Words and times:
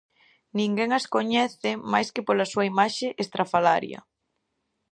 Ninguén 0.59 0.89
as 0.99 1.05
coñece 1.15 1.71
máis 1.91 2.07
que 2.13 2.25
pola 2.27 2.49
súa 2.51 2.65
imaxe 2.71 3.07
estrafalaria. 3.23 3.99